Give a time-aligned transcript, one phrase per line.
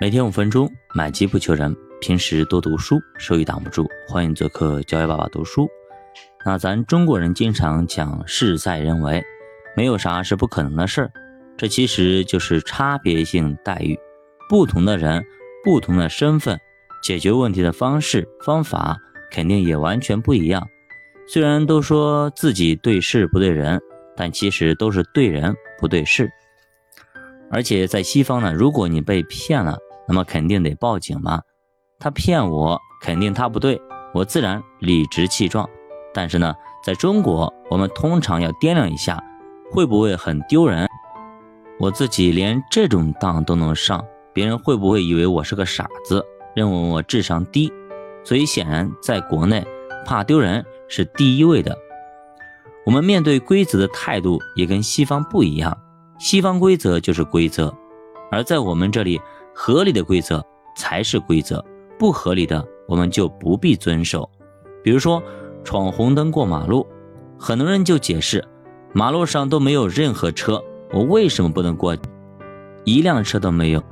[0.00, 1.76] 每天五分钟，买机不求人。
[2.00, 3.86] 平时多读书，收益挡不住。
[4.08, 5.68] 欢迎做客教育爸爸读书。
[6.42, 9.22] 那咱中国人经常讲事在人为，
[9.76, 11.12] 没有啥是不可能的事儿。
[11.54, 13.94] 这其实就是差别性待遇，
[14.48, 15.22] 不同的人，
[15.62, 16.58] 不同的身份，
[17.02, 18.96] 解决问题的方式方法
[19.30, 20.66] 肯定也完全不一样。
[21.28, 23.78] 虽然都说自己对事不对人，
[24.16, 26.30] 但其实都是对人不对事。
[27.50, 29.76] 而且在西方呢，如果你被骗了，
[30.10, 31.40] 那么肯定得报警嘛。
[32.00, 33.80] 他骗我，肯定他不对，
[34.12, 35.68] 我自然理直气壮。
[36.12, 36.52] 但是呢，
[36.84, 39.22] 在中国，我们通常要掂量一下，
[39.70, 40.88] 会不会很丢人？
[41.78, 46.24] 我自己连这种当都能上，别人会不会以为我是个傻子，
[46.56, 47.72] 认为我智商低？
[48.24, 49.64] 所以显然，在国内，
[50.04, 51.78] 怕丢人是第一位的。
[52.84, 55.78] 我们面对规则的态度也跟西方不一样，
[56.18, 57.72] 西方规则就是规则，
[58.32, 59.20] 而在我们这里，
[59.62, 60.42] 合理的规则
[60.74, 61.62] 才是规则。
[61.98, 64.26] 不合理的，我们就不必遵守。
[64.82, 65.22] 比如说，
[65.62, 66.86] 闯红灯过马路，
[67.38, 68.42] 很多人就解释，
[68.94, 71.94] 马路上都没有任何车，我为什么不能过？
[72.84, 73.84] 一辆车都没有，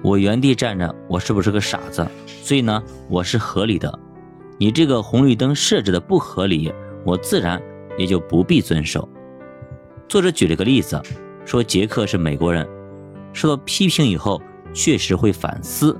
[0.00, 2.06] 我原地站着，我是不是个傻子？
[2.44, 3.92] 所以呢，我是合理的。
[4.58, 6.72] 你这个红绿灯设置的不合理，
[7.04, 7.60] 我自然
[7.98, 9.08] 也就不必遵守。
[10.06, 11.02] 作者举了个例子，
[11.44, 12.64] 说杰克是美国人，
[13.32, 14.40] 受到批评以后，
[14.72, 15.98] 确实会反思。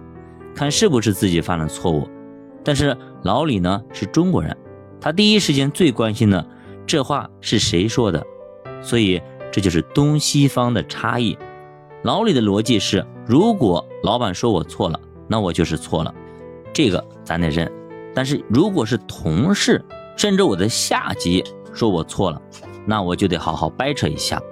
[0.54, 2.08] 看是不是自己犯了错误，
[2.64, 4.54] 但是老李呢是中国人，
[5.00, 6.44] 他第一时间最关心的
[6.86, 8.22] 这话是谁说的，
[8.82, 11.38] 所以这就是东西方的差异。
[12.02, 16.12] 老李的逻辑是，如果老板说我错了，那我就是错了，
[16.72, 17.70] 这个咱得认。
[18.12, 19.82] 但是如果是同事，
[20.16, 22.42] 甚至我的下级说我错了，
[22.84, 24.42] 那我就得好好掰扯一下。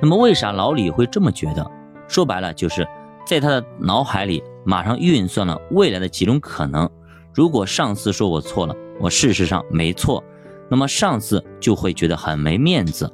[0.00, 1.64] 那么为啥老李会这么觉得？
[2.08, 2.86] 说白了就是。
[3.26, 6.90] 在他的脑海里，马上运算了未来的几种可能。
[7.32, 10.22] 如果上司说我错了，我事实上没错，
[10.68, 13.12] 那么上司就会觉得很没面子。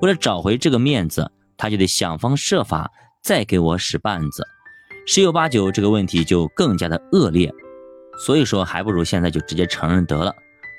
[0.00, 2.90] 为了找回这个面子，他就得想方设法
[3.22, 4.46] 再给我使绊子。
[5.06, 7.52] 十有八九，这个问题就更加的恶劣。
[8.24, 10.32] 所以说，还不如现在就直接承认得了。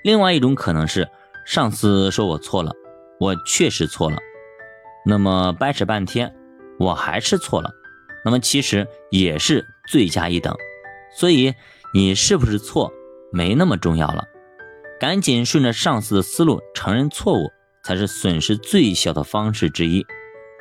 [0.04, 1.08] 另外一种可能是，
[1.46, 2.72] 上司说我错了，
[3.20, 4.18] 我确实错了，
[5.06, 6.34] 那么掰扯半天，
[6.80, 7.70] 我还是错了。
[8.28, 10.54] 那么其实也是罪加一等，
[11.16, 11.54] 所以
[11.94, 12.92] 你是不是错
[13.32, 14.26] 没那么重要了，
[15.00, 17.50] 赶紧顺着上司的思路承认错误，
[17.86, 20.06] 才是损失最小的方式之一。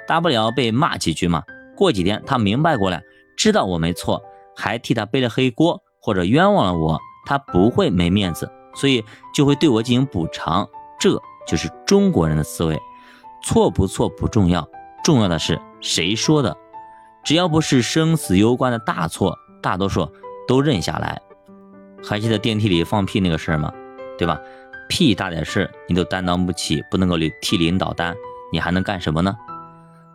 [0.06, 1.43] 大不了被骂几句嘛，
[1.75, 3.03] 过几天他明白过来，
[3.37, 4.22] 知道我没错，
[4.54, 9.04] 还替他背了黑锅或者冤枉了我，他不会没面子，所以
[9.34, 10.65] 就会对我进行补偿。
[11.00, 12.81] 这就是中国人的思维，
[13.43, 14.69] 错不错不重要，
[15.03, 16.56] 重要的是谁说的。
[17.27, 20.09] 只要不是生死攸关的大错，大多数
[20.47, 21.21] 都认下来。
[22.05, 23.73] 还记得电梯里放屁那个事儿吗？
[24.17, 24.41] 对吧？
[24.89, 28.15] 屁大点事你都担当不起，不能够替领导担，
[28.53, 29.37] 你还能干什么呢？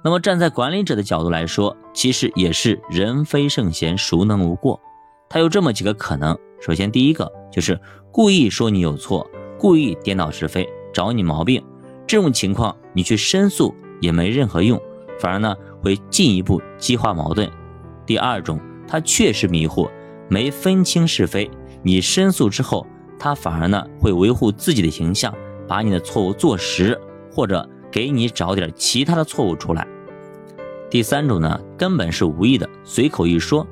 [0.02, 4.80] 那么站在管理者的角度来说，其实也是人非圣贤，孰能无过？
[5.28, 7.78] 他有这么几个可能：首先，第一个就是
[8.10, 9.30] 故意说你有错，
[9.60, 11.62] 故意颠倒是非，找你毛病。
[12.08, 14.82] 这种情况你去申诉也没任何用，
[15.22, 15.56] 反而呢？
[15.84, 17.48] 会进一步激化矛盾。
[18.08, 19.88] 第二种，他确实迷糊，
[20.28, 21.50] 没分清是非。
[21.84, 22.86] 你申诉之后，
[23.20, 25.32] 他反而呢会维护自己的形象，
[25.68, 27.00] 把你的错误坐实，
[27.32, 29.88] 或者给你找点其他的错误出来。
[30.90, 33.66] 第三种呢，根本是无意的，随口一说，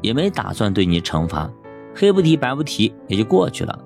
[0.00, 1.50] 也没打算对你惩罚，
[1.94, 3.76] 黑不提白不提也就过去了。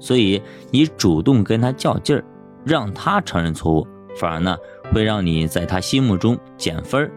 [0.00, 2.24] 所以你主动跟他较劲儿，
[2.64, 4.56] 让他承认错误，反而呢
[4.92, 7.10] 会让你在他心目中减分儿。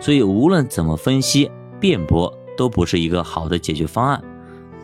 [0.00, 4.22] 所以，无论怎么分析辩驳，都不是一个好的解决方案。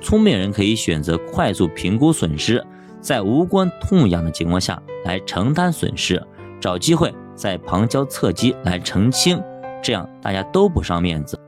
[0.00, 2.64] 聪明人可以选择快速评估损失，
[3.00, 6.22] 在无关痛痒的情况下来承担损失，
[6.60, 9.42] 找机会在旁敲侧击来澄清，
[9.82, 11.38] 这样大家都不伤面子，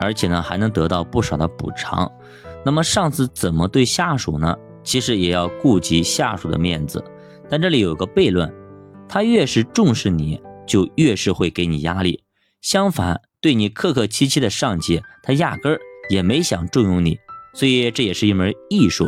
[0.00, 2.10] 而且呢还能得到不少的补偿。
[2.64, 4.56] 那么上司怎么对下属呢？
[4.82, 7.02] 其实也要顾及下属的面子。
[7.48, 8.52] 但这里有个悖论，
[9.14, 12.24] 他越是重视你，就越是会给你压力。
[12.62, 15.78] 相反，对你客客气气的上级，他压根儿
[16.08, 17.18] 也没想重用你，
[17.52, 19.06] 所以这也是一门艺术，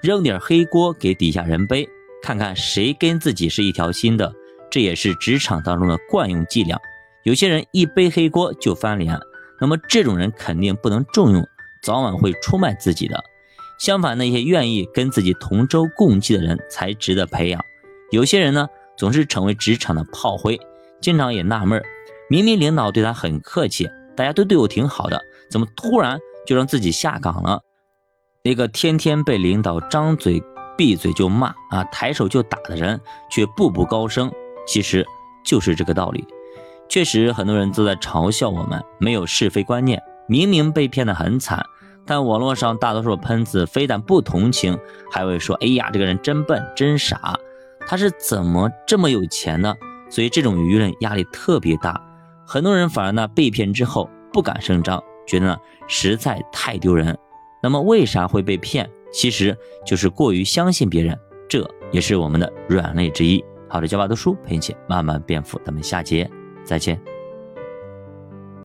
[0.00, 1.88] 扔点黑锅给底下人背，
[2.22, 4.32] 看看谁跟自己是一条心的，
[4.70, 6.78] 这也是职场当中的惯用伎俩。
[7.24, 9.18] 有些人一背黑锅就翻脸，
[9.60, 11.44] 那么这种人肯定不能重用，
[11.82, 13.24] 早晚会出卖自己的。
[13.80, 17.60] 相反，那些愿意跟自己同舟共济的人才值得培养。
[18.12, 18.68] 有些人呢，
[19.02, 20.60] 总是成为职场的炮灰，
[21.00, 21.84] 经常也纳闷儿。
[22.30, 25.20] 明明领导对他很客气，大家都对我挺好的，
[25.50, 27.60] 怎么突然就让自己下岗了。
[28.44, 30.40] 那个天天被领导张嘴
[30.78, 34.30] 闭嘴就骂啊，抬手就打的人，却步步高升，
[34.68, 35.04] 其实
[35.44, 36.24] 就是这个道理。
[36.88, 41.60] 确实，很多人都在嘲笑我们没有是非观念，明明被骗得很惨，
[42.06, 44.78] 但网络上大多数喷子非但不同情，
[45.10, 47.36] 还会说：“哎呀，这个人真笨，真傻，
[47.86, 49.74] 他是怎么这么有钱呢？”
[50.10, 52.00] 所以这种舆论压力特别大，
[52.46, 55.56] 很多人反而呢被骗之后不敢声张，觉得呢
[55.88, 57.16] 实在太丢人。
[57.62, 58.88] 那么为啥会被骗？
[59.12, 59.56] 其实
[59.86, 61.18] 就是过于相信别人，
[61.48, 63.44] 这也是我们的软肋之一。
[63.68, 66.30] 好的，教爸读书陪你一起慢慢变富，咱们下节
[66.64, 67.11] 再见。